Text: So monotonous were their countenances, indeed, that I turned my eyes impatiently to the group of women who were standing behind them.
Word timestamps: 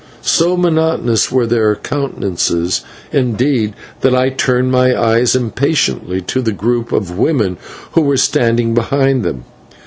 So 0.23 0.57
monotonous 0.57 1.31
were 1.31 1.45
their 1.45 1.75
countenances, 1.75 2.81
indeed, 3.11 3.75
that 3.99 4.15
I 4.15 4.29
turned 4.29 4.71
my 4.71 4.99
eyes 4.99 5.35
impatiently 5.35 6.21
to 6.21 6.41
the 6.41 6.51
group 6.51 6.91
of 6.91 7.19
women 7.19 7.57
who 7.91 8.01
were 8.01 8.17
standing 8.17 8.73
behind 8.73 9.21
them. 9.23 9.43